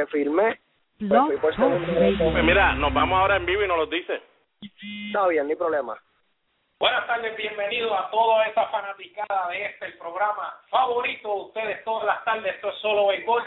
[0.00, 0.58] que firmé.
[1.08, 2.18] Talk Radio.
[2.32, 4.22] Pues mira, nos vamos ahora en vivo y nos lo dice.
[5.06, 5.98] Está bien, ni problema.
[6.78, 12.06] Buenas tardes, bienvenidos a toda esta fanaticada de este el programa favorito de ustedes todas
[12.06, 12.54] las tardes.
[12.54, 13.42] Esto es solo béisbol,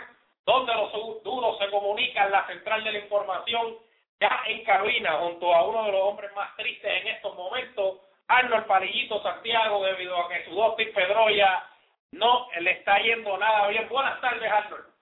[0.45, 3.75] donde los duros se comunican, la central de la información,
[4.19, 8.65] ya en cabina, junto a uno de los hombres más tristes en estos momentos, Arnold
[8.65, 11.63] Palillito Santiago, debido a que su Dustin Pedroya
[12.11, 13.89] no le está yendo nada bien.
[13.89, 14.92] Buenas tardes, Arnold.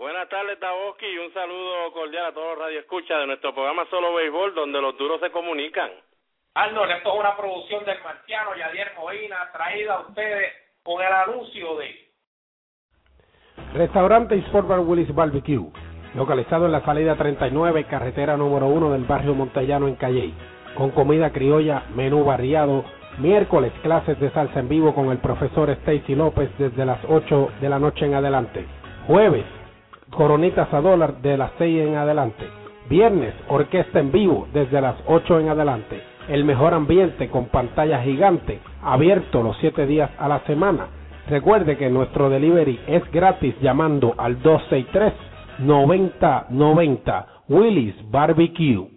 [0.00, 4.14] Buenas tardes, Taboski, y un saludo cordial a todos los radioescuchas de nuestro programa Solo
[4.14, 5.90] Béisbol, donde los duros se comunican.
[6.54, 11.76] Arnold, esto es una producción del marciano Yadier Moina, traída a ustedes con el anuncio
[11.76, 12.08] de
[13.74, 15.70] Restaurante Sport Bar Willis Barbecue,
[16.14, 20.34] localizado en la salida 39, carretera número 1 del barrio Montellano en Calley,
[20.78, 22.86] con comida criolla, menú variado,
[23.18, 27.68] miércoles clases de salsa en vivo con el profesor Stacy López desde las 8 de
[27.68, 28.64] la noche en adelante,
[29.06, 29.44] jueves,
[30.10, 32.46] coronitas a dólar de las 6 en adelante,
[32.88, 38.60] viernes, orquesta en vivo desde las 8 en adelante, el mejor ambiente con pantalla gigante,
[38.82, 40.86] abierto los 7 días a la semana,
[41.30, 48.88] Recuerde que nuestro delivery es gratis llamando al 263-9090 Willis Barbecue.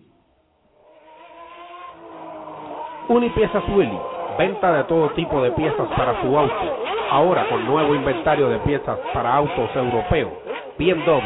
[3.08, 4.00] Unipiezas Willy,
[4.40, 6.76] venta de todo tipo de piezas para su auto.
[7.12, 10.32] Ahora con nuevo inventario de piezas para autos europeos,
[10.80, 11.22] BMW,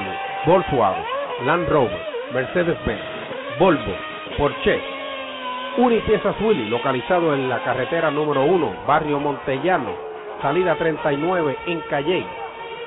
[0.46, 1.04] Volkswagen,
[1.46, 2.02] Land Rover,
[2.34, 3.02] Mercedes-Benz,
[3.58, 3.94] Volvo,
[4.38, 4.78] Porsche.
[5.78, 9.92] Unipiezas Willy, localizado en la carretera número 1, barrio Montellano,
[10.42, 12.26] salida 39 en Calle.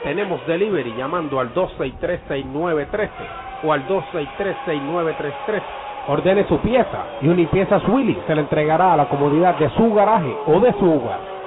[0.02, 3.08] Tenemos delivery llamando al 263-6913
[3.64, 5.62] o al 263-6933.
[6.08, 10.36] Ordene su pieza y Unipiezas Willy se le entregará a la comodidad de su garaje
[10.46, 11.39] o de su hogar.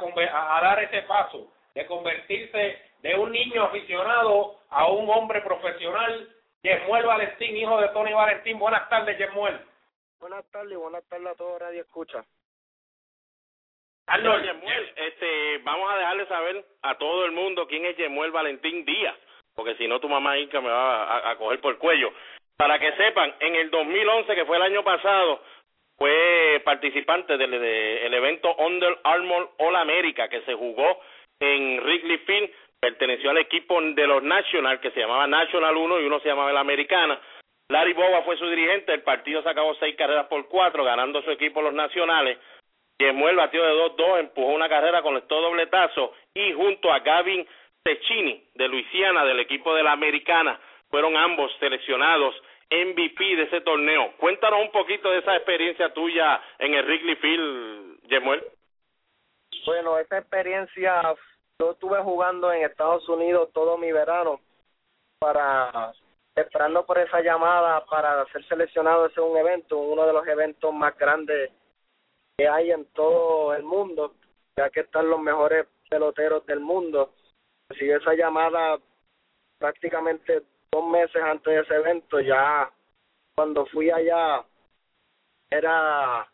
[0.57, 6.27] a dar ese paso de convertirse de un niño aficionado a un hombre profesional,
[6.63, 8.57] Yemuel Valentín, hijo de Tony Valentín.
[8.57, 9.59] Buenas tardes, Yemuel.
[10.19, 12.25] Buenas tardes, buenas tardes a todos Radio Escucha.
[14.07, 18.85] Arnold, Yemuel, este, vamos a dejarle saber a todo el mundo quién es Yemuel Valentín
[18.85, 19.15] Díaz,
[19.53, 22.11] porque si no tu mamá Inca me va a, coger por el cuello.
[22.55, 25.41] Para que sepan, en el 2011, que fue el año pasado,
[25.97, 31.01] fue participante del el evento Under Armour All America que se jugó
[31.39, 36.05] en Wrigley Field, perteneció al equipo de los National, que se llamaba National 1 y
[36.05, 37.19] uno se llamaba la Americana.
[37.69, 41.61] Larry Boba fue su dirigente, el partido se seis carreras por cuatro, ganando su equipo
[41.61, 42.37] los Nacionales.
[42.99, 47.45] Yemuel batió de 2-2, empujó una carrera, con conectó dobletazo y junto a Gavin
[47.83, 50.59] Cecchini de Luisiana, del equipo de la Americana,
[50.89, 52.35] fueron ambos seleccionados
[52.71, 54.13] MVP de ese torneo.
[54.17, 58.43] Cuéntanos un poquito de esa experiencia tuya en el Wrigley Field, Yemuel.
[59.65, 61.01] Bueno, esa experiencia
[61.59, 64.39] yo estuve jugando en Estados Unidos todo mi verano
[65.19, 65.91] para
[66.35, 70.95] esperando por esa llamada para ser seleccionado ese un evento, uno de los eventos más
[70.97, 71.51] grandes
[72.37, 74.13] que hay en todo el mundo,
[74.55, 77.13] ya que están los mejores peloteros del mundo.
[77.69, 78.77] Recibí esa llamada
[79.57, 82.69] prácticamente dos meses antes de ese evento, ya
[83.33, 84.43] cuando fui allá
[85.49, 86.27] era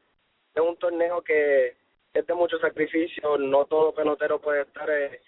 [0.56, 1.78] un torneo que
[2.14, 5.22] es de mucho sacrificio, no todo pelotero puede estar, eh,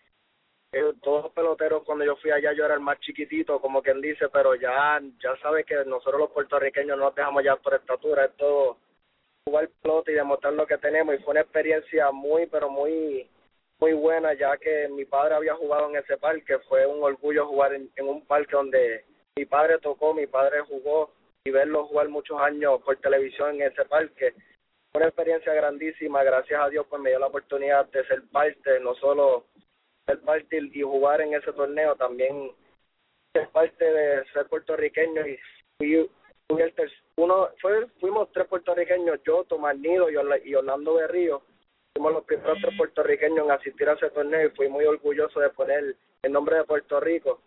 [0.74, 4.02] eh, todos los peloteros cuando yo fui allá yo era el más chiquitito, como quien
[4.02, 8.26] dice, pero ya ya sabes que nosotros los puertorriqueños no nos dejamos ya por estatura,
[8.26, 8.78] es todo
[9.46, 13.30] jugar pelota y demostrar lo que tenemos y fue una experiencia muy, pero muy
[13.80, 17.74] muy buena ya que mi padre había jugado en ese parque, fue un orgullo jugar
[17.74, 19.06] en un parque donde
[19.36, 21.12] mi padre tocó, mi padre jugó
[21.44, 24.34] y verlo jugar muchos años por televisión en ese parque
[24.96, 28.94] una experiencia grandísima, gracias a Dios pues me dio la oportunidad de ser parte, no
[28.96, 29.46] solo
[30.06, 32.52] ser parte y jugar en ese torneo, también
[33.34, 35.26] ser parte de ser puertorriqueño.
[35.26, 35.40] Y
[35.78, 36.10] fui,
[36.48, 36.74] fui el
[37.16, 41.42] uno fue, fuimos tres puertorriqueños, yo, Tomás Nido y, Orlando Berrío,
[41.96, 45.50] fuimos los primeros tres puertorriqueños en asistir a ese torneo y fui muy orgulloso de
[45.50, 47.42] poner el nombre de Puerto Rico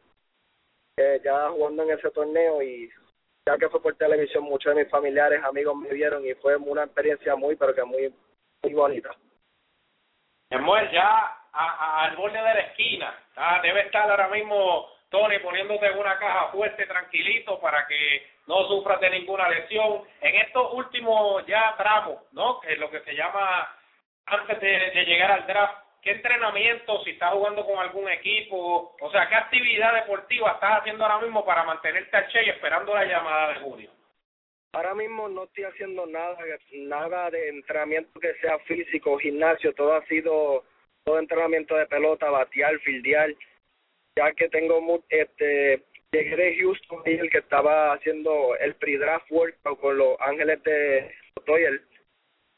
[0.97, 2.91] eh, ya jugando en ese torneo y
[3.47, 6.85] ya que fue por televisión, muchos de mis familiares, amigos me vieron y fue una
[6.85, 8.13] experiencia muy, pero que muy,
[8.63, 9.11] muy bonita.
[10.51, 13.15] Samuel, ya al borde de la esquina,
[13.63, 19.01] debe estar ahora mismo Tony poniéndote en una caja fuerte, tranquilito, para que no sufras
[19.01, 20.03] de ninguna lesión.
[20.21, 22.61] En estos últimos ya tramos, ¿no?
[22.61, 23.69] Que es lo que se llama
[24.27, 29.29] antes de, llegar al draft, ¿qué entrenamiento, si estás jugando con algún equipo, o sea,
[29.29, 33.49] qué actividad deportiva estás haciendo ahora mismo para mantenerte al che y esperando la llamada
[33.49, 33.91] de junio?
[34.73, 36.39] Ahora mismo no estoy haciendo nada,
[36.75, 40.63] nada de entrenamiento que sea físico, gimnasio, todo ha sido
[41.03, 43.35] todo entrenamiento de pelota, batear, fildear,
[44.15, 45.83] ya que tengo este
[46.13, 51.13] llegué de Houston el que estaba haciendo el pre-draft workout con los Ángeles de
[51.45, 51.81] Toyer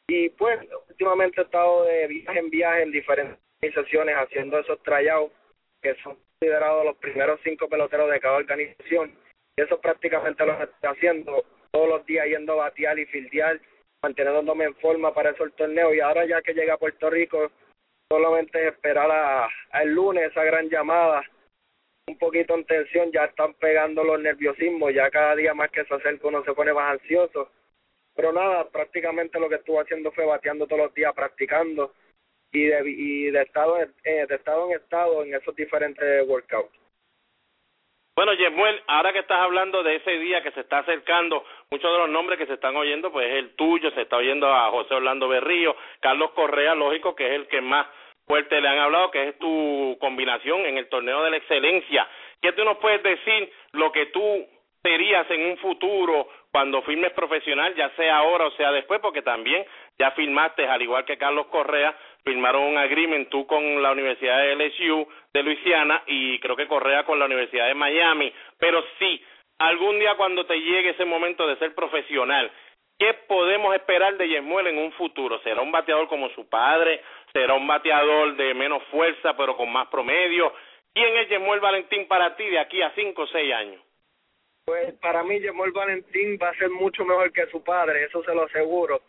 [0.08, 0.58] y pues
[0.88, 5.34] últimamente he estado de viaje en viaje en diferentes organizaciones haciendo esos tryouts
[5.82, 9.12] que son considerados los primeros cinco peloteros de cada organización
[9.56, 13.60] y eso prácticamente lo estoy haciendo todos los días yendo a batear y fildear
[14.02, 17.50] manteniéndome en forma para eso el torneo y ahora ya que llega a Puerto Rico
[18.11, 19.49] solamente esperar a,
[19.82, 21.22] el lunes esa gran llamada
[22.06, 25.94] un poquito en tensión, ya están pegando los nerviosismos, ya cada día más que se
[25.94, 27.50] acerca uno se pone más ansioso.
[28.19, 31.93] Pero nada, prácticamente lo que estuvo haciendo fue bateando todos los días, practicando
[32.50, 36.76] y de, y de estado eh, de estado en estado en esos diferentes workouts.
[38.17, 41.99] Bueno, Yemuel, ahora que estás hablando de ese día que se está acercando, muchos de
[41.99, 44.94] los nombres que se están oyendo, pues es el tuyo, se está oyendo a José
[44.94, 47.87] Orlando Berrío, Carlos Correa, lógico, que es el que más
[48.26, 52.09] fuerte le han hablado, que es tu combinación en el torneo de la excelencia.
[52.43, 54.49] ¿Qué tú nos puedes decir lo que tú
[54.82, 59.64] serías en un futuro cuando firmes profesional, ya sea ahora o sea después, porque también
[59.98, 61.94] ya firmaste, al igual que Carlos Correa,
[62.25, 67.04] firmaron un agreement tú con la Universidad de LSU de Luisiana y creo que Correa
[67.04, 68.32] con la Universidad de Miami.
[68.58, 69.22] Pero sí,
[69.58, 72.50] algún día cuando te llegue ese momento de ser profesional,
[72.98, 75.40] ¿qué podemos esperar de Yemuel en un futuro?
[75.40, 77.02] ¿Será un bateador como su padre?
[77.32, 80.52] será un bateador de menos fuerza pero con más promedio.
[80.94, 83.80] ¿Quién es Yemuel Valentín para ti de aquí a cinco o seis años?
[84.69, 88.35] Pues para mí Yemuel Valentín va a ser mucho mejor que su padre, eso se
[88.35, 89.00] lo aseguro.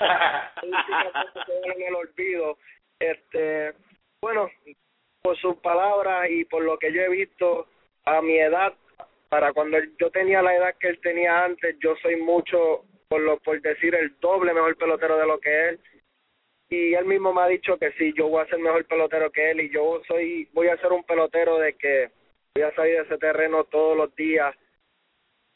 [0.00, 2.56] en el olvido.
[2.98, 3.74] Este,
[4.22, 4.48] bueno,
[5.20, 7.68] por sus palabras y por lo que yo he visto
[8.06, 8.72] a mi edad,
[9.28, 13.38] para cuando yo tenía la edad que él tenía antes, yo soy mucho, por lo
[13.40, 15.80] por decir, el doble mejor pelotero de lo que él
[16.70, 19.50] y él mismo me ha dicho que sí, yo voy a ser mejor pelotero que
[19.50, 22.08] él y yo soy, voy a ser un pelotero de que
[22.54, 24.56] voy a salir de ese terreno todos los días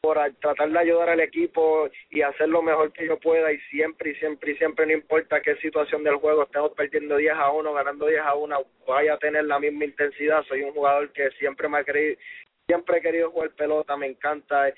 [0.09, 4.13] por tratar de ayudar al equipo y hacer lo mejor que yo pueda y siempre
[4.13, 7.75] y siempre y siempre no importa qué situación del juego estemos perdiendo 10 a 1,
[7.75, 11.69] ganando 10 a 1, vaya a tener la misma intensidad, soy un jugador que siempre
[11.69, 12.19] me ha querido
[12.67, 14.73] siempre he querido jugar pelota, me encanta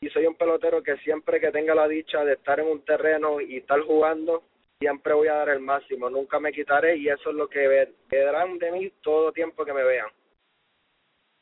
[0.00, 3.40] y soy un pelotero que siempre que tenga la dicha de estar en un terreno
[3.40, 4.44] y estar jugando
[4.78, 8.58] siempre voy a dar el máximo, nunca me quitaré y eso es lo que verán
[8.58, 10.06] de mí todo tiempo que me vean.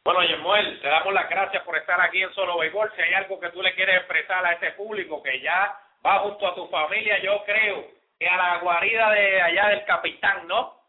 [0.06, 2.92] Bueno, Yemuel, te damos las gracias por estar aquí en Solo Béisbol.
[2.94, 5.76] Si hay algo que tú le quieres expresar a este público que ya
[6.06, 10.46] va junto a tu familia, yo creo que a la guarida de allá del capitán,
[10.46, 10.80] ¿no?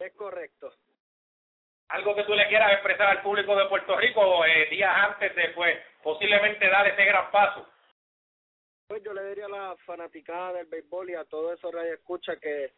[0.00, 0.74] Es correcto.
[1.90, 5.50] Algo que tú le quieras expresar al público de Puerto Rico eh, días antes de,
[5.50, 7.68] pues, posiblemente dar ese gran paso.
[8.88, 12.72] Pues yo le diría a la fanaticada del béisbol y a todos esos escucha que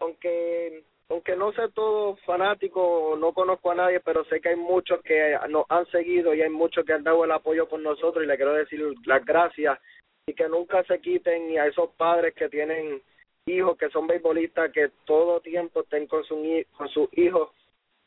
[0.00, 5.00] aunque aunque no sé todo fanático, no conozco a nadie, pero sé que hay muchos
[5.02, 8.26] que nos han seguido y hay muchos que han dado el apoyo por nosotros y
[8.26, 9.78] le quiero decir las gracias
[10.26, 13.00] y que nunca se quiten y a esos padres que tienen
[13.46, 16.36] hijos que son beisbolistas que todo tiempo estén con, su,
[16.76, 17.50] con sus hijos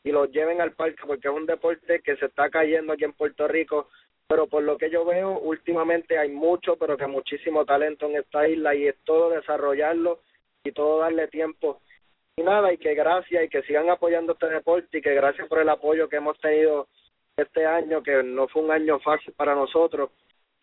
[0.04, 3.14] y los lleven al parque porque es un deporte que se está cayendo aquí en
[3.14, 3.88] Puerto Rico
[4.30, 8.46] pero por lo que yo veo, últimamente hay mucho, pero que muchísimo talento en esta
[8.46, 10.20] isla y es todo desarrollarlo
[10.62, 11.80] y todo darle tiempo.
[12.42, 15.68] Nada, y que gracias y que sigan apoyando este deporte y que gracias por el
[15.68, 16.88] apoyo que hemos tenido
[17.36, 20.10] este año, que no fue un año fácil para nosotros,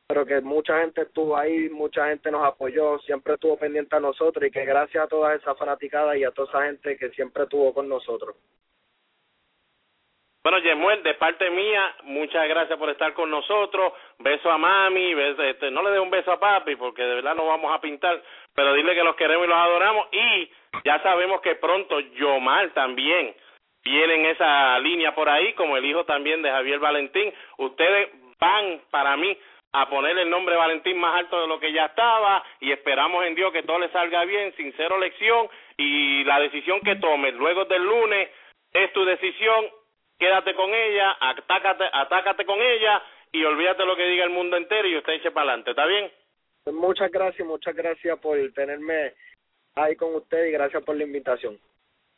[0.07, 4.45] pero que mucha gente estuvo ahí, mucha gente nos apoyó, siempre estuvo pendiente a nosotros
[4.45, 7.73] y que gracias a todas esas fanaticadas y a toda esa gente que siempre estuvo
[7.73, 8.35] con nosotros.
[10.47, 13.91] Bueno, Yemuel, de parte mía, muchas gracias por estar con nosotros.
[14.19, 17.47] Beso a mami, este, no le dé un beso a papi porque de verdad no
[17.47, 18.23] vamos a pintar,
[18.55, 20.07] pero dile que los queremos y los adoramos.
[20.13, 20.49] Y
[20.83, 23.35] ya sabemos que pronto Yomar también
[23.83, 27.33] viene en esa línea por ahí, como el hijo también de Javier Valentín.
[27.57, 29.37] Ustedes van, para mí,
[29.73, 33.35] a poner el nombre Valentín más alto de lo que ya estaba y esperamos en
[33.35, 37.83] Dios que todo le salga bien, sincero lección y la decisión que tomes luego del
[37.83, 38.29] lunes
[38.73, 39.65] es tu decisión
[40.17, 44.87] quédate con ella, atácate, atácate con ella y olvídate lo que diga el mundo entero
[44.87, 46.11] y usted eche para adelante, ¿está bien?
[46.73, 49.13] Muchas gracias, muchas gracias por tenerme
[49.79, 51.57] ahí con usted y gracias por la invitación.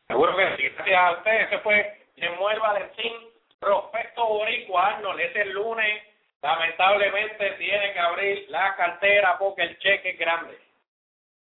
[0.08, 3.14] Seguro que sí, gracias a usted, ese fue Yemuel Valentín,
[3.60, 6.04] prospecto boricua, Arnold, ese lunes
[6.42, 10.58] lamentablemente tiene que abrir la cartera porque el cheque es grande.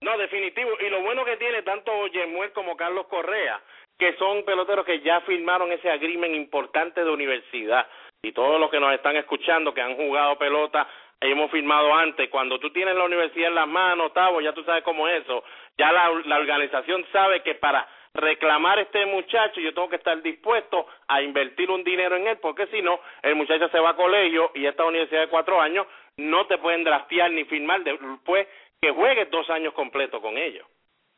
[0.02, 0.70] No, definitivo.
[0.82, 3.62] Y lo bueno que tiene tanto Yemuel como Carlos Correa,
[3.98, 7.88] que son peloteros que ya firmaron ese agreement importante de universidad.
[8.22, 10.88] Y todos los que nos están escuchando, que han jugado pelota,
[11.32, 12.30] hemos firmado antes.
[12.30, 15.44] Cuando tú tienes la universidad en las manos, Tavo, ya tú sabes cómo es eso.
[15.78, 20.22] Ya la, la organización sabe que para reclamar a este muchacho, yo tengo que estar
[20.22, 23.96] dispuesto a invertir un dinero en él, porque si no, el muchacho se va a
[23.96, 25.88] colegio y esta universidad de cuatro años
[26.18, 28.48] no te pueden draftear ni firmar después
[28.82, 30.68] que juegues dos años completos con ellos.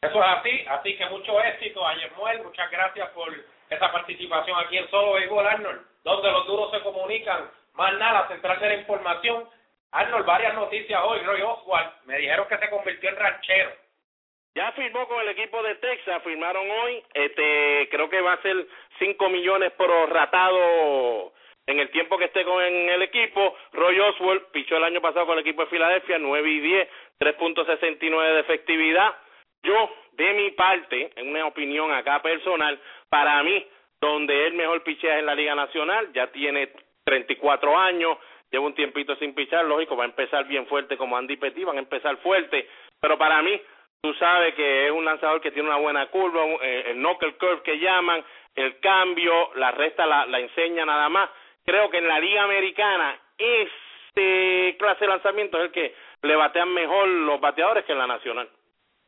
[0.01, 3.33] Eso es así, así que mucho éxito a Yemuel, muchas gracias por
[3.69, 8.59] esa participación aquí en Solo Béisbol Arnold, donde los duros se comunican, más nada, central
[8.59, 9.49] de la información.
[9.91, 13.85] Arnold, varias noticias hoy, Roy Oswald, me dijeron que se convirtió en ranchero
[14.55, 18.65] ya firmó con el equipo de Texas, firmaron hoy, este, creo que va a ser
[18.99, 19.73] 5 millones
[20.07, 21.33] ratado
[21.67, 23.53] en el tiempo que esté con el equipo.
[23.73, 26.89] Roy Oswald pichó el año pasado con el equipo de Filadelfia, 9 y 10,
[27.19, 29.13] 3.69 de efectividad.
[29.61, 33.67] Yo, de mi parte, en una opinión acá personal, para mí,
[33.99, 36.71] donde el mejor pichea en la Liga Nacional, ya tiene
[37.03, 38.17] 34 años,
[38.55, 41.77] lleva un tiempito sin pichar, lógico, va a empezar bien fuerte como Andy Petit, van
[41.77, 42.67] a empezar fuerte,
[42.99, 43.61] pero para mí,
[44.05, 47.63] Tú sabes que es un lanzador que tiene una buena curva, eh, el knuckle curve
[47.63, 51.27] que llaman, el cambio, la resta la, la enseña nada más.
[51.65, 56.71] Creo que en la Liga Americana este clase de lanzamiento es el que le batean
[56.71, 58.47] mejor los bateadores que en la Nacional.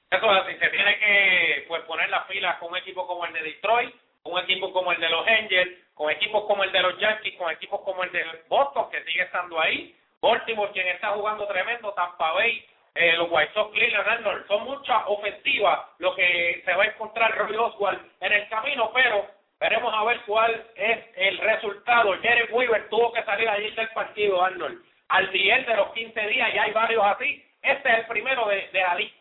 [0.10, 3.34] Eso es así, se tiene que pues poner las filas con un equipo como el
[3.34, 3.94] de Detroit,
[4.27, 7.51] un equipo como el de los Angels, con equipos como el de los Yankees, con
[7.51, 12.34] equipos como el de Boston, que sigue estando ahí, Baltimore, quien está jugando tremendo, Tampa
[12.34, 12.65] Bay,
[12.96, 17.38] eh, los White Sox, Cleveland, Arnold, son muchas ofensivas lo que se va a encontrar
[17.38, 19.27] Roy Oswald en el camino, pero
[19.60, 22.19] veremos a ver cuál es el resultado.
[22.22, 26.53] Jerry Weaver tuvo que salir allí del partido, Arnold, al nivel de los 15 días,
[26.53, 27.43] y hay varios así.
[27.62, 29.16] Este es el primero de, de la lista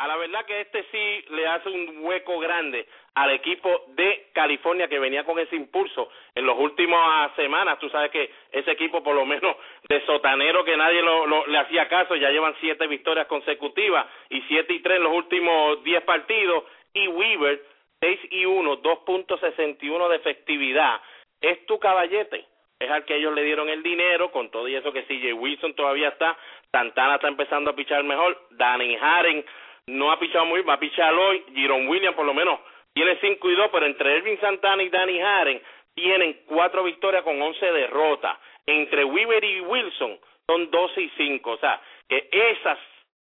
[0.00, 4.88] a la verdad que este sí le hace un hueco grande al equipo de California
[4.88, 7.78] que venía con ese impulso en las últimas semanas.
[7.78, 9.54] Tú sabes que ese equipo, por lo menos
[9.90, 14.72] de sotanero, que nadie lo, le hacía caso, ya llevan siete victorias consecutivas y siete
[14.72, 16.64] y tres en los últimos diez partidos.
[16.94, 17.62] Y Weaver,
[18.00, 20.98] seis y uno, dos puntos sesenta y uno de efectividad.
[21.42, 22.46] Es tu caballete.
[22.78, 25.74] Es al que ellos le dieron el dinero, con todo y eso que CJ Wilson
[25.74, 26.38] todavía está,
[26.72, 29.44] Santana está empezando a pichar mejor, Danny Haren
[29.86, 31.44] no ha pichado muy bien, va a pichar hoy.
[31.54, 32.58] Jiron Williams por lo menos
[32.92, 35.62] tiene 5 y 2, pero entre Elvin Santana y Danny Haren
[35.94, 38.36] tienen 4 victorias con 11 derrotas.
[38.66, 41.50] Entre Weaver y Wilson son 12 y 5.
[41.50, 42.78] O sea, que esas,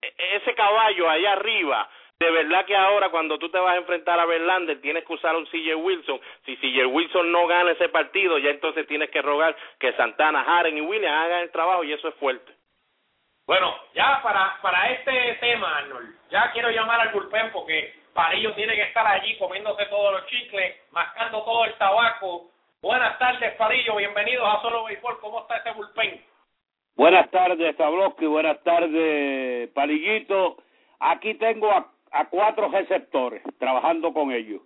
[0.00, 1.88] ese caballo allá arriba,
[2.18, 5.34] de verdad que ahora cuando tú te vas a enfrentar a Verlander tienes que usar
[5.36, 6.20] un CJ Wilson.
[6.44, 10.76] Si CJ Wilson no gana ese partido, ya entonces tienes que rogar que Santana, Haren
[10.76, 12.59] y Williams hagan el trabajo y eso es fuerte.
[13.46, 18.74] Bueno, ya para, para este tema, Arnold, ya quiero llamar al bullpen porque Parillo tiene
[18.74, 22.50] que estar allí comiéndose todos los chicles, mascando todo el tabaco.
[22.82, 25.20] Buenas tardes, Parillo, bienvenidos a Solo Béisbol.
[25.20, 26.24] ¿Cómo está ese bullpen?
[26.96, 30.56] Buenas tardes, Tabloski, buenas tardes, Palillito.
[30.98, 34.60] Aquí tengo a, a cuatro receptores trabajando con ellos.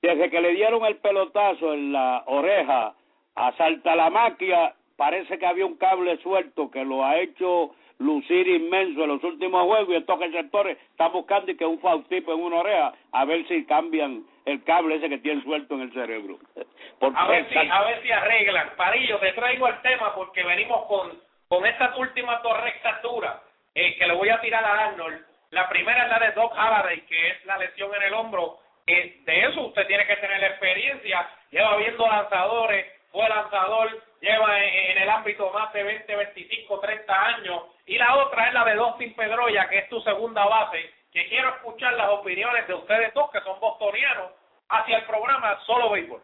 [0.00, 2.94] Desde que le dieron el pelotazo en la oreja
[3.34, 9.08] a Saltalamaquia, parece que había un cable suelto que lo ha hecho lucir inmenso en
[9.08, 12.92] los últimos juegos y estos receptores están buscando y que un faustipo en una oreja
[13.12, 16.38] a ver si cambian el cable ese que tiene suelto en el cerebro.
[17.14, 18.70] a, ver si, a ver si arreglan.
[18.76, 21.12] Parillo, te traigo el tema porque venimos con,
[21.48, 23.36] con estas últimas dos rectaturas
[23.74, 25.24] eh, que le voy a tirar a Arnold.
[25.50, 28.58] La primera es la de Doc Halliday, que es la lesión en el hombro.
[28.86, 31.28] Eh, de eso usted tiene que tener la experiencia.
[31.52, 37.62] Lleva viendo lanzadores, fue lanzador lleva en, el ámbito más de 20, 25, 30 años.
[37.86, 41.50] Y la otra es la de Dustin Pedroya, que es tu segunda base, que quiero
[41.50, 44.32] escuchar las opiniones de ustedes dos, que son bostonianos,
[44.68, 46.20] hacia el programa Solo Béisbol.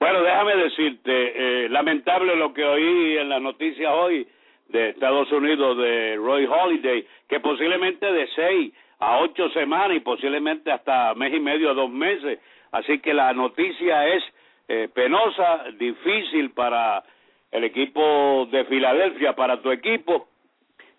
[0.00, 4.28] Bueno, déjame decirte, eh, lamentable lo que oí en las noticias hoy
[4.68, 10.70] de Estados Unidos de Roy Holiday, que posiblemente de seis a ocho semanas y posiblemente
[10.70, 12.38] hasta mes y medio, dos meses.
[12.70, 14.22] Así que la noticia es
[14.68, 17.02] eh, penosa, difícil para
[17.50, 20.28] el equipo de Filadelfia, para tu equipo.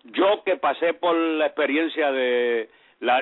[0.04, 2.68] Yo que pasé por la experiencia de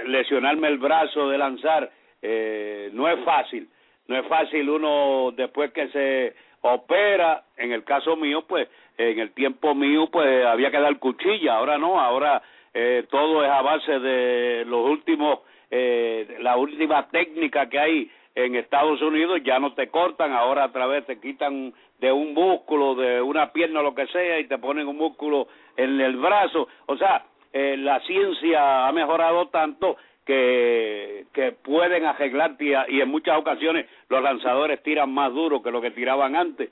[0.07, 1.91] lesionarme el brazo de lanzar,
[2.23, 3.69] eh, no es fácil,
[4.09, 9.33] no es fácil uno después que se opera, en el caso mío, pues en el
[9.33, 12.43] tiempo mío, pues había que dar cuchilla, ahora no, ahora
[12.75, 15.41] eh, todo es a base de los últimos,
[15.71, 20.71] eh, la última técnica que hay en Estados Unidos ya no te cortan, ahora a
[20.71, 24.87] través te quitan de un músculo, de una pierna, lo que sea, y te ponen
[24.87, 26.69] un músculo en el brazo.
[26.87, 33.39] O sea, eh, la ciencia ha mejorado tanto que, que pueden arreglar y en muchas
[33.39, 36.71] ocasiones los lanzadores tiran más duro que lo que tiraban antes.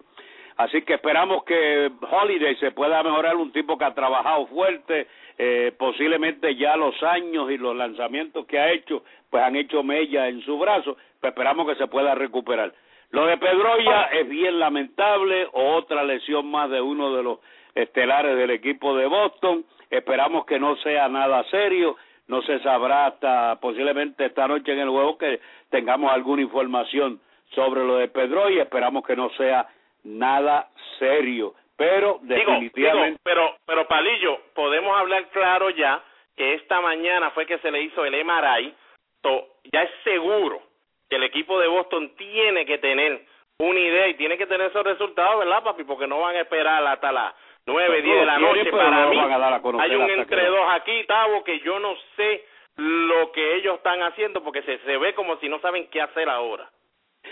[0.59, 5.07] Así que esperamos que Holiday se pueda mejorar, un tipo que ha trabajado fuerte,
[5.37, 10.29] eh, posiblemente ya los años y los lanzamientos que ha hecho, pues han hecho mella
[10.29, 10.97] en su brazo,
[11.29, 12.73] esperamos que se pueda recuperar.
[13.11, 17.39] Lo de Pedroya es bien lamentable, otra lesión más de uno de los
[17.75, 23.61] estelares del equipo de Boston, esperamos que no sea nada serio, no se sabrá hasta
[23.61, 25.41] posiblemente esta noche en el juego que
[25.71, 27.21] tengamos alguna información
[27.55, 29.69] sobre lo de Pedroya, esperamos que no sea
[30.05, 30.69] nada
[30.99, 31.55] serio.
[31.77, 33.21] Pero definitivamente.
[33.23, 36.03] pero, pero Palillo, podemos hablar claro ya
[36.35, 38.75] que esta mañana fue que se le hizo el MRI.
[39.73, 40.63] ya es seguro
[41.09, 43.23] que el equipo de Boston tiene que tener
[43.59, 45.85] una idea y tiene que tener esos resultados, ¿verdad, papi?
[45.85, 47.35] Porque no van a esperar hasta las
[47.65, 49.19] nueve, diez de la noche para mí.
[49.81, 52.45] Hay un entre dos aquí, Tavo, que yo no sé
[52.77, 56.29] lo que ellos están haciendo porque se, se ve como si no saben qué hacer
[56.29, 56.69] ahora.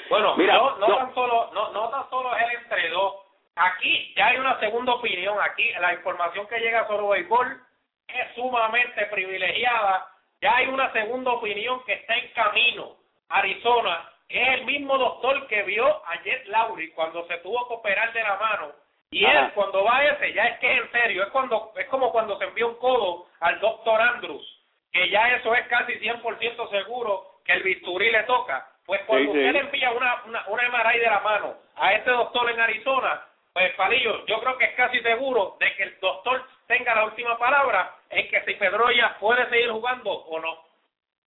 [0.09, 3.15] Bueno, Mira, no, no, tan solo no, no tan solo es el entre dos.
[3.57, 5.37] Aquí ya hay una segunda opinión.
[5.41, 7.61] Aquí la información que llega sobre béisbol
[8.09, 10.09] es sumamente privilegiada.
[10.41, 12.97] Ya hay una segunda opinión que está en camino.
[13.29, 18.13] Arizona es el mismo doctor que vio a Jet Lowry cuando se tuvo que operar
[18.13, 18.73] de la mano.
[19.11, 21.87] Y él cuando va a ese, ya es que es en serio, es cuando es
[21.87, 24.61] como cuando se envió un codo al doctor Andrews,
[24.93, 29.53] que ya eso es casi 100% seguro que el bisturí le toca pues cuando usted
[29.53, 33.73] le envía una, una, una MRI de la mano a este doctor en Arizona, pues
[33.75, 37.95] Palillo, yo creo que es casi seguro de que el doctor tenga la última palabra
[38.11, 40.59] en que si Pedroya puede seguir jugando o no.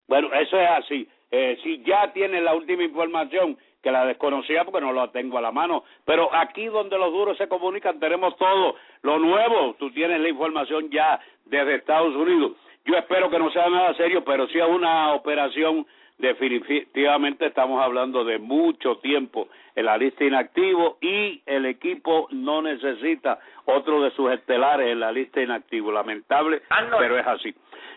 [0.08, 1.10] Bueno, eso es así.
[1.38, 5.42] Eh, si ya tiene la última información, que la desconocía porque no la tengo a
[5.42, 10.22] la mano, pero aquí donde los duros se comunican tenemos todo lo nuevo, tú tienes
[10.22, 12.54] la información ya desde Estados Unidos.
[12.86, 15.86] Yo espero que no sea nada serio, pero sí una operación
[16.18, 23.40] definitivamente estamos hablando de mucho tiempo en la lista inactivo y el equipo no necesita
[23.66, 25.92] otro de sus estelares en la lista inactivo.
[25.92, 26.62] Lamentable,
[26.98, 27.54] pero es así.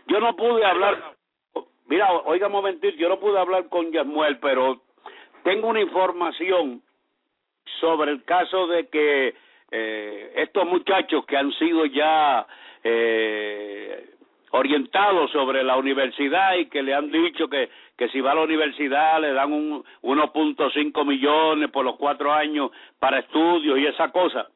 [0.08, 1.14] Yo no pude hablar,
[1.88, 4.82] mira, oiga momentito, yo no pude hablar con Yasmuel, pero
[5.42, 6.82] tengo una información
[7.80, 9.34] sobre el caso de que
[9.70, 12.46] eh, estos muchachos que han sido ya
[12.82, 14.14] eh,
[14.50, 18.42] orientados sobre la universidad y que le han dicho que, que si va a la
[18.42, 24.48] universidad le dan un 1.5 millones por los cuatro años para estudios y esa cosa.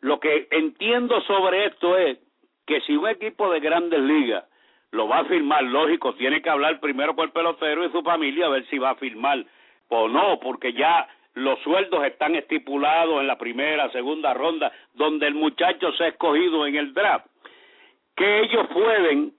[0.00, 2.18] Lo que entiendo sobre esto es
[2.66, 4.44] que si un equipo de grandes ligas
[4.92, 8.46] lo va a firmar, lógico, tiene que hablar primero con el pelotero y su familia
[8.46, 9.44] a ver si va a firmar
[9.88, 15.34] o no, porque ya los sueldos están estipulados en la primera, segunda ronda, donde el
[15.34, 17.26] muchacho se ha escogido en el draft
[18.20, 19.32] que ellos pueden,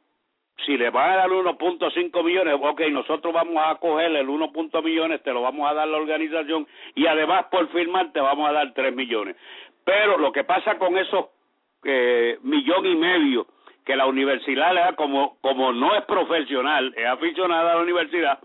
[0.66, 4.52] si le van a dar 1.5 millones, ok, nosotros vamos a coger el 1.
[4.84, 8.54] millones, te lo vamos a dar la organización y además por firmar te vamos a
[8.54, 9.36] dar 3 millones.
[9.84, 11.28] Pero lo que pasa con esos
[11.84, 13.46] eh, millón y medio
[13.86, 18.39] que la universidad le da, como, como no es profesional, es aficionada a la universidad,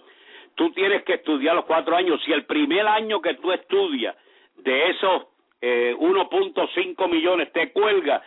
[0.54, 2.20] tú tienes que estudiar los cuatro años.
[2.24, 4.16] Si el primer año que tú estudias
[4.56, 5.26] de esos
[5.60, 8.22] eh, 1.5 millones te cuelga,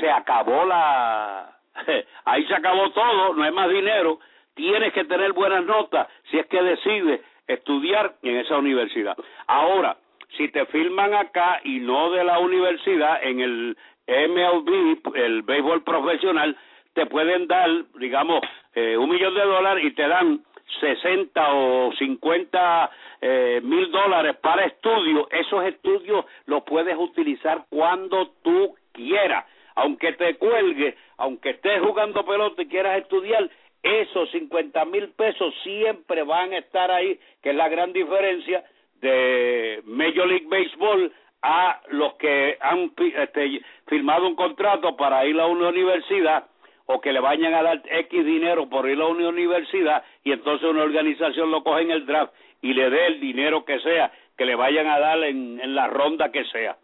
[0.00, 1.56] se acabó la...
[2.24, 4.18] Ahí se acabó todo, no hay más dinero,
[4.54, 9.16] tienes que tener buenas notas si es que decides estudiar en esa universidad.
[9.46, 9.96] Ahora,
[10.36, 16.56] si te firman acá y no de la universidad, en el MLB, el béisbol profesional,
[16.94, 17.68] te pueden dar,
[17.98, 18.40] digamos,
[18.74, 20.42] eh, un millón de dólares y te dan
[20.80, 22.90] 60 o 50
[23.20, 25.26] eh, mil dólares para estudios.
[25.30, 32.62] Esos estudios los puedes utilizar cuando tú quieras aunque te cuelgue, aunque estés jugando pelota
[32.62, 33.48] y quieras estudiar,
[33.82, 38.64] esos 50 mil pesos siempre van a estar ahí, que es la gran diferencia
[39.02, 41.12] de Major League Baseball
[41.42, 46.46] a los que han este, firmado un contrato para ir a una universidad
[46.86, 50.68] o que le vayan a dar X dinero por ir a una universidad y entonces
[50.68, 54.46] una organización lo coge en el draft y le dé el dinero que sea, que
[54.46, 56.78] le vayan a dar en la ronda que sea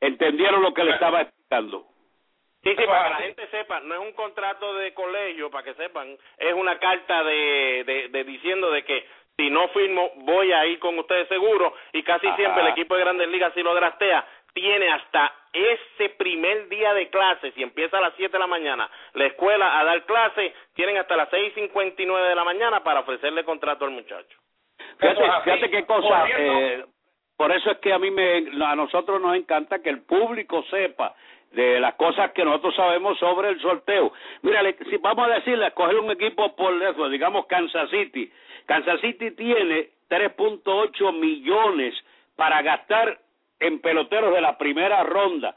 [0.00, 1.86] entendieron lo que le estaba explicando.
[2.62, 5.74] Sí, sí, para que la gente sepa, no es un contrato de colegio, para que
[5.74, 9.06] sepan, es una carta de, de, diciendo de que
[9.40, 13.00] si no firmo voy a ir con ustedes seguro y casi siempre el equipo de
[13.00, 14.22] Grandes Ligas si lo draftea
[14.52, 18.90] tiene hasta ese primer día de clase, si empieza a las 7 de la mañana,
[19.14, 23.86] la escuela a dar clase, tienen hasta las 6.59 de la mañana para ofrecerle contrato
[23.86, 24.38] al muchacho.
[24.98, 26.84] Fíjate, fíjate qué cosa, eh,
[27.36, 31.14] por eso es que a mí me, a nosotros nos encanta que el público sepa
[31.52, 34.12] de las cosas que nosotros sabemos sobre el sorteo.
[34.42, 38.30] Mira, si vamos a decirle, escoger un equipo por eso, digamos Kansas City.
[38.70, 41.92] Kansas City tiene 3.8 millones
[42.36, 43.18] para gastar
[43.58, 45.56] en peloteros de la primera ronda.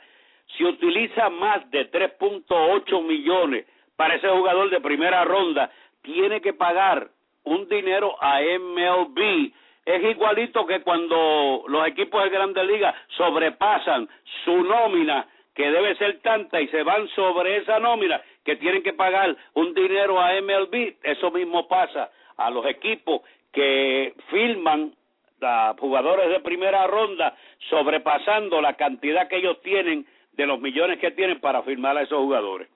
[0.57, 5.69] Si utiliza más de 3.8 millones para ese jugador de primera ronda,
[6.01, 7.07] tiene que pagar
[7.43, 9.51] un dinero a MLB.
[9.85, 14.09] Es igualito que cuando los equipos de Grandes Ligas sobrepasan
[14.43, 18.93] su nómina, que debe ser tanta, y se van sobre esa nómina, que tienen que
[18.93, 20.95] pagar un dinero a MLB.
[21.03, 24.93] Eso mismo pasa a los equipos que firman
[25.41, 27.35] a jugadores de primera ronda,
[27.69, 32.17] sobrepasando la cantidad que ellos tienen de los millones que tienen para firmar a esos
[32.19, 32.69] jugadores.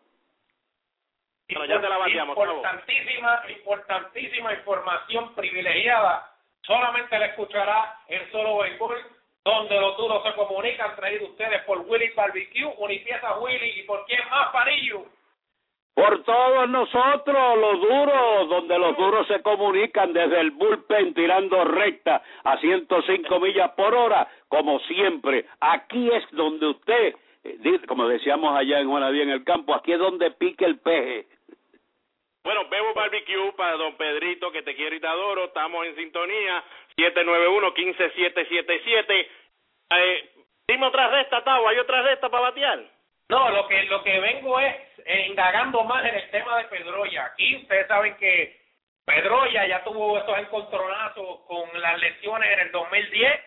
[1.50, 6.30] Bueno, ya te la importantísima, importantísima información privilegiada.
[6.62, 8.98] Solamente la escuchará el solo béisbol,
[9.46, 14.20] donde los duros se comunican, traído ustedes por Willy Barbecue, Unipieza Willy y por quién
[14.30, 15.06] más, Parillo.
[15.98, 22.22] Por todos nosotros, los duros, donde los duros se comunican desde el bullpen tirando recta
[22.44, 25.46] a 105 millas por hora, como siempre.
[25.60, 29.98] Aquí es donde usted, eh, como decíamos allá en Juanadía en el campo, aquí es
[29.98, 31.26] donde pique el peje.
[32.44, 35.46] Bueno, Bebo Barbecue para don Pedrito, que te quiero y te adoro.
[35.46, 36.64] Estamos en sintonía.
[36.96, 39.28] 791-15777.
[39.90, 40.30] Eh,
[40.68, 41.68] dime otra resta, Tavo.
[41.68, 42.84] ¿Hay otra resta para batear?
[43.30, 47.26] No, lo que lo que vengo es eh, indagando más en el tema de Pedroya.
[47.26, 48.60] Aquí ustedes saben que
[49.06, 53.42] Pedroya ya tuvo estos encontronazos con las lesiones en el 2010.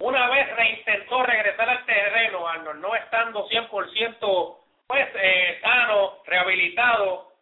[0.00, 7.32] Una vez reintentó regresar al terreno, Arnold, no estando 100% pues eh, sano, rehabilitado,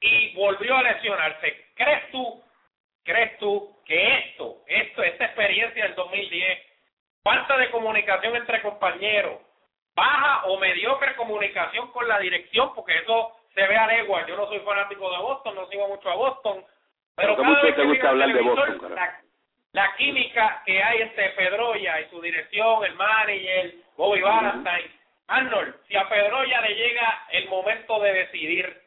[0.00, 1.64] y volvió a lesionarse.
[1.74, 2.42] ¿Crees tú,
[3.04, 6.58] crees tú que esto, esto, esta experiencia del 2010,
[7.22, 9.40] falta de comunicación entre compañeros,
[9.94, 14.26] baja o mediocre comunicación con la dirección, porque eso se ve a legua.
[14.26, 16.64] Yo no soy fanático de Boston, no sigo mucho a Boston,
[17.14, 18.94] pero cada vez que gusta hablar de Boston,
[19.72, 24.90] la, química que hay entre Pedroya y su dirección, el manager, Bobby Valentine,
[25.28, 28.82] Arnold, si a Pedroya le llega el momento de decidir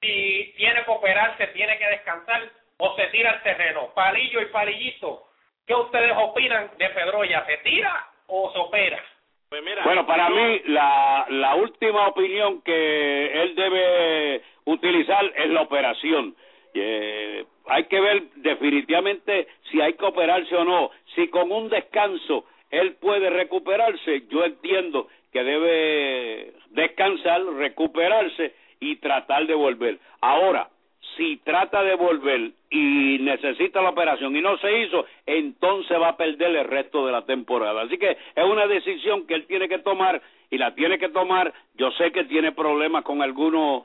[0.00, 2.42] si tiene que operarse, tiene que descansar
[2.78, 3.92] o se tira al terreno.
[3.94, 5.28] Palillo y palillito,
[5.66, 7.44] ¿qué ustedes opinan de Pedroya?
[7.46, 9.02] ¿Se tira o se opera?
[9.52, 16.34] Pues bueno, para mí la, la última opinión que él debe utilizar es la operación.
[16.72, 20.90] Eh, hay que ver definitivamente si hay que operarse o no.
[21.14, 29.46] Si con un descanso él puede recuperarse, yo entiendo que debe descansar, recuperarse y tratar
[29.46, 29.98] de volver.
[30.22, 30.70] Ahora,
[31.16, 36.16] si trata de volver y necesita la operación y no se hizo, entonces va a
[36.16, 37.82] perder el resto de la temporada.
[37.82, 41.52] Así que es una decisión que él tiene que tomar y la tiene que tomar.
[41.74, 43.82] Yo sé que tiene problemas con algunos,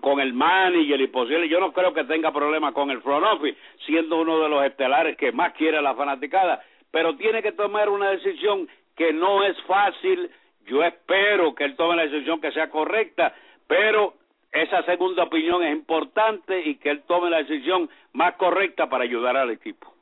[0.00, 1.48] con el manager y posible.
[1.48, 5.16] Yo no creo que tenga problemas con el front office, siendo uno de los estelares
[5.16, 10.30] que más quiere la fanaticada, pero tiene que tomar una decisión que no es fácil.
[10.66, 13.34] Yo espero que él tome la decisión que sea correcta
[13.66, 14.14] pero
[14.54, 19.36] esa segunda opinión es importante y que él tome la decisión más correcta para ayudar
[19.36, 19.92] al equipo.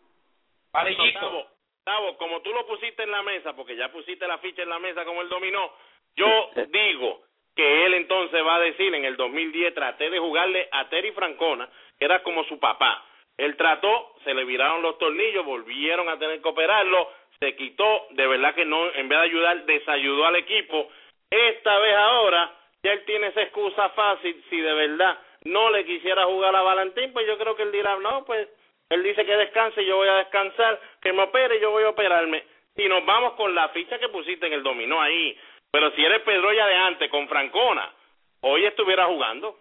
[0.73, 1.47] Gustavo,
[1.79, 4.79] Gustavo, como tú lo pusiste en la mesa, porque ya pusiste la ficha en la
[4.79, 5.73] mesa como él dominó,
[6.15, 7.23] yo digo
[7.57, 11.69] que él entonces va a decir en el 2010 traté de jugarle a Terry Francona,
[11.99, 13.07] que era como su papá.
[13.39, 17.11] Él trató, se le viraron los tornillos, volvieron a tener que operarlo,
[17.41, 20.91] se quitó, de verdad que no, en vez de ayudar, desayudó al equipo.
[21.31, 26.25] Esta vez ahora ya él tiene esa excusa fácil, si de verdad no le quisiera
[26.25, 28.49] jugar a Valentín, pues yo creo que él dirá, no, pues
[28.91, 32.45] él dice que descanse, yo voy a descansar, que me opere, yo voy a operarme.
[32.77, 35.39] Si nos vamos con la ficha que pusiste en el dominó ahí,
[35.71, 37.93] pero si eres Pedroya de antes con Francona,
[38.41, 39.57] hoy estuviera jugando.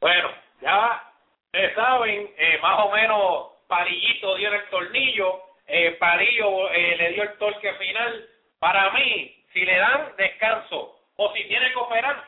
[0.00, 1.12] Bueno, ya
[1.74, 7.38] saben, eh, más o menos Parillito dio el tornillo, eh, Parillo eh, le dio el
[7.38, 8.28] torque final.
[8.58, 12.24] Para mí, si le dan descanso o si tiene que operar,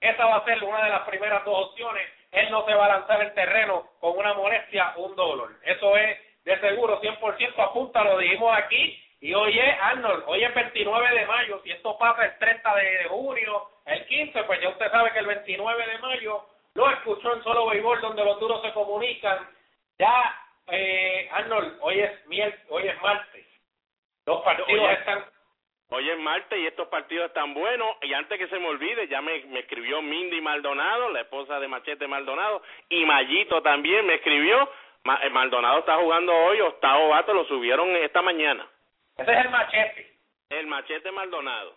[0.00, 2.08] esa va a ser una de las primeras dos opciones.
[2.30, 5.50] Él no se va a lanzar el terreno con una molestia o un dolor.
[5.64, 9.02] Eso es de seguro, 100% apunta, lo dijimos aquí.
[9.20, 11.60] Y hoy es, Arnold, hoy es 29 de mayo.
[11.64, 15.26] Si esto pasa el 30 de junio, el 15, pues ya usted sabe que el
[15.26, 19.38] 29 de mayo lo escuchó en solo béisbol donde los duros se comunican.
[19.98, 22.12] Ya, eh, Arnold, hoy es,
[22.68, 23.44] hoy es martes.
[24.24, 25.24] Los partidos están
[25.88, 27.88] Hoy es martes y estos partidos están buenos.
[28.02, 31.68] Y antes que se me olvide, ya me, me escribió Mindy Maldonado, la esposa de
[31.68, 34.68] Machete Maldonado, y Mayito también me escribió
[35.22, 38.66] eh, Maldonado está jugando hoy, Octavo Bato lo subieron esta mañana.
[39.16, 40.12] Ese es el machete.
[40.50, 41.74] El machete Maldonado.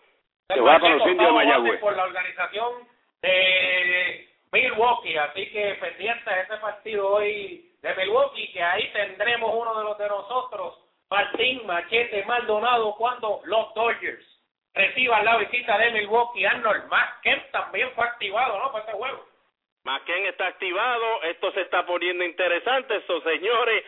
[0.48, 1.80] Que va con los indios de Mayagüez.
[1.80, 2.88] Por la organización
[3.22, 9.78] de Milwaukee, así que pendiente de ese partido hoy de Milwaukee, que ahí tendremos uno
[9.78, 10.79] de los de nosotros,
[11.10, 14.24] Martín Machete Maldonado, cuando los Dodgers
[14.74, 16.44] reciban la visita de Milwaukee.
[16.44, 16.84] Arnold
[17.22, 18.70] Kemp también fue activado, ¿no?
[18.70, 19.26] Para este juego.
[19.84, 23.82] Macken está activado, esto se está poniendo interesante, estos señores,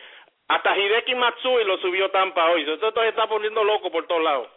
[0.47, 4.49] hasta Hideki Matsui lo subió Tampa hoy, esto se está poniendo loco por todos lados.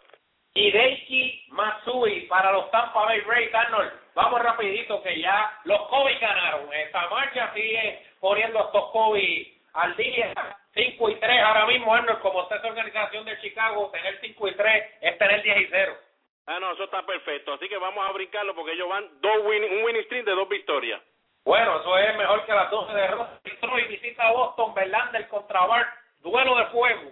[0.55, 6.73] Hideki Matsui para los Tampa Bay Rays, Arnold, vamos rapidito que ya los Kobe ganaron,
[6.73, 10.33] esta marcha sigue poniendo estos Kobe al día,
[10.77, 14.53] 5 y 3 ahora mismo, Arnold, como está esa organización de Chicago, tener 5 y
[14.53, 15.97] 3 es tener 10 y 0.
[16.45, 19.63] Ah, no, eso está perfecto, así que vamos a brincarlo porque ellos van dos win
[19.63, 21.01] un winning stream de dos victorias.
[21.43, 23.07] Bueno, eso es mejor que las 12 de
[23.43, 27.11] Detroit visita a Boston, Verlander contra Bart, duelo de fuego.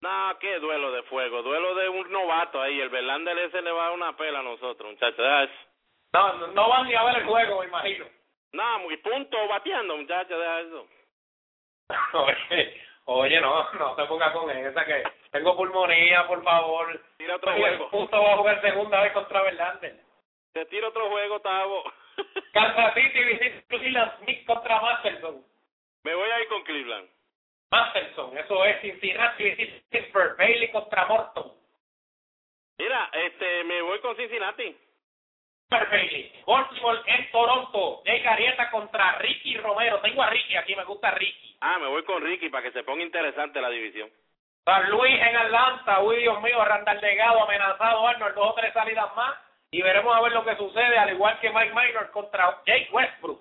[0.00, 3.82] No, qué duelo de fuego, duelo de un novato ahí, el Verlander ese le va
[3.82, 5.50] a dar una pela a nosotros, muchachos.
[6.12, 8.06] No, no van ni a ver el juego, me imagino.
[8.52, 10.88] No, muy punto bateando, muchachos, deja eso.
[13.14, 17.00] oye, oye, no, no te pongas con esa que tengo pulmonía, por favor.
[17.16, 17.90] Tira otro juego.
[17.90, 19.96] Punto va a jugar segunda vez contra Verlander.
[20.52, 21.82] Te tira otro juego, Tavo.
[22.52, 25.44] Kansas City visita Cleveland Smith contra Masterson.
[26.04, 27.08] Me voy a ir con Cleveland.
[27.70, 30.36] Masterson, eso es Cincinnati visita Pittsburgh.
[30.36, 31.52] Bailey contra Morton.
[32.78, 34.76] Mira, este, me voy con Cincinnati.
[35.70, 36.32] Bailey.
[36.46, 38.02] Baltimore en Toronto.
[38.04, 40.00] Jay Garieta contra Ricky Romero.
[40.00, 41.43] Tengo a Ricky aquí, me gusta Ricky.
[41.66, 44.10] Ah, me voy con Ricky para que se ponga interesante la división.
[44.66, 46.00] San Luis en Atlanta.
[46.00, 48.34] Uy, Dios mío, Randall Legado amenazado, Arnold.
[48.34, 49.34] Dos o tres salidas más
[49.70, 53.40] y veremos a ver lo que sucede, al igual que Mike Minor contra Jake Westbrook.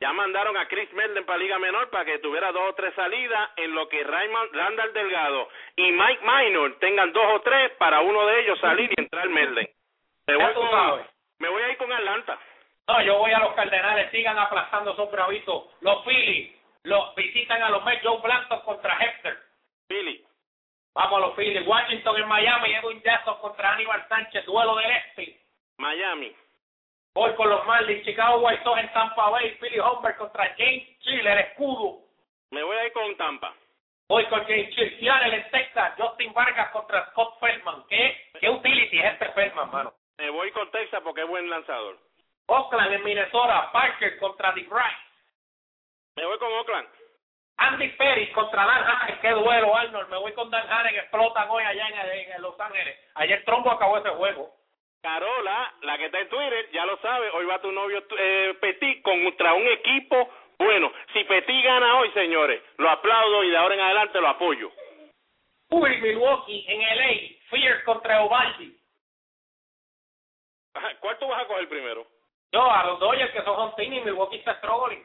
[0.00, 3.50] Ya mandaron a Chris Melden para Liga Menor para que tuviera dos o tres salidas
[3.56, 8.24] en lo que Raymond Randall Delgado y Mike Minor tengan dos o tres para uno
[8.26, 9.68] de ellos salir y entrar Melden.
[10.28, 11.06] Me voy, con,
[11.40, 12.38] me voy a ir con Atlanta.
[12.86, 15.64] No, yo voy a los Cardenales, sigan aplastando esos bravitos.
[15.80, 19.36] Los Phillies los visitan a los Mets, Joe Blanton contra Hector.
[19.88, 20.24] Philly.
[20.94, 21.66] Vamos a los Phillies.
[21.66, 25.40] Washington en Miami, Edwin Jackson contra Aníbal Sánchez, duelo del este.
[25.78, 26.34] Miami.
[27.14, 31.38] Voy con los Marlins, Chicago White Sox en Tampa Bay, Philly Humber contra James Chiller,
[31.38, 32.00] escudo.
[32.50, 33.54] Me voy a ir con Tampa.
[34.08, 37.84] Voy con James Chiller, Seattle en Texas, Justin Vargas contra Scott Feldman.
[37.88, 39.94] ¿Qué, qué utility es este Feldman, mano?
[40.18, 41.98] Me voy con Texas porque es buen lanzador.
[42.46, 45.03] Oakland en Minnesota, Parker contra DeBright.
[46.16, 46.88] Me voy con Oakland.
[47.56, 50.08] Andy Perry contra Dan Haren, qué duelo, Arnold.
[50.08, 52.98] Me voy con Dan Haren, explotan hoy allá en, en Los Ángeles.
[53.14, 54.52] Ayer Trombo acabó ese juego.
[55.02, 59.02] Carola, la que está en Twitter, ya lo sabe, hoy va tu novio eh, Petit
[59.02, 60.92] contra un equipo bueno.
[61.12, 64.70] Si Petit gana hoy, señores, lo aplaudo y de ahora en adelante lo apoyo.
[65.70, 68.76] Uy, Milwaukee en LA, Fear contra Ovaldi.
[71.00, 72.06] ¿Cuál tú vas a coger primero?
[72.52, 75.04] Yo, a los Dodgers que son home y Milwaukee está struggling.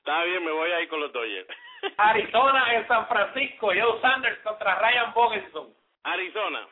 [0.00, 1.46] Está bien, me voy a ir con los Dodgers.
[1.98, 5.74] Arizona en San Francisco, Joe Sanders contra Ryan Bogenson.
[6.04, 6.66] Arizona.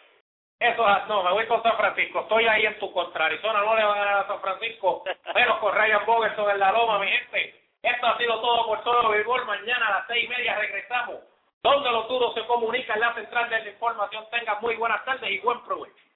[0.58, 2.20] Eso, no, me voy con San Francisco.
[2.20, 3.26] Estoy ahí en tu contra.
[3.26, 6.72] Arizona no le va a ganar a San Francisco, menos con Ryan Bogerson en la
[6.72, 7.54] loma, mi gente.
[7.82, 9.44] Esto ha sido todo por todo béisbol.
[9.44, 11.16] Mañana a las seis y media regresamos.
[11.62, 14.24] Donde los duros se comunican la central de la información.
[14.30, 16.07] Tengan muy buenas tardes y buen provecho.